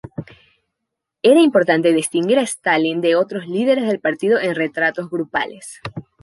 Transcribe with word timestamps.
Era 1.21 1.41
importante 1.41 1.93
distinguir 1.93 2.39
a 2.39 2.41
Stalin 2.41 3.01
de 3.01 3.15
otros 3.15 3.47
líderes 3.47 3.85
del 3.87 3.99
Partido 3.99 4.39
en 4.39 4.55
retratos 4.55 5.11
grupales. 5.11 5.79